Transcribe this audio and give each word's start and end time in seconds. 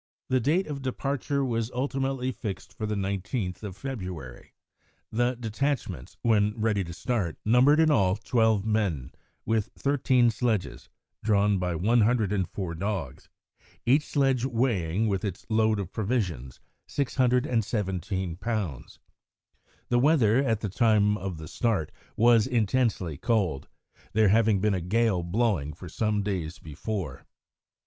The 0.29 0.39
date 0.39 0.65
of 0.65 0.81
departure 0.81 1.45
was 1.45 1.69
ultimately 1.75 2.31
fixed 2.31 2.73
for 2.75 2.87
the 2.87 2.95
19th 2.95 3.61
of 3.61 3.77
February. 3.77 4.55
The 5.11 5.37
detachments, 5.39 6.17
when 6.23 6.59
ready 6.59 6.83
to 6.85 6.91
start, 6.91 7.37
numbered, 7.45 7.79
in 7.79 7.91
all, 7.91 8.15
twelve 8.15 8.65
men, 8.65 9.11
with 9.45 9.69
thirteen 9.77 10.31
sledges, 10.31 10.89
drawn 11.23 11.59
by 11.59 11.75
104 11.75 12.73
dogs, 12.73 13.29
each 13.85 14.03
sledge 14.07 14.43
weighing, 14.43 15.07
with 15.07 15.23
its 15.23 15.45
load 15.51 15.79
of 15.79 15.91
provisions, 15.93 16.59
617 16.87 18.37
lbs. 18.37 18.97
The 19.89 19.99
weather, 19.99 20.39
at 20.43 20.61
the 20.61 20.69
time 20.69 21.15
of 21.15 21.37
the 21.37 21.47
start, 21.47 21.91
was 22.15 22.47
intensely 22.47 23.17
cold, 23.17 23.67
there 24.13 24.29
having 24.29 24.59
been 24.61 24.73
a 24.73 24.81
gale 24.81 25.21
blowing 25.21 25.73
for 25.73 25.87
some 25.87 26.23
days 26.23 26.57
before. 26.57 27.27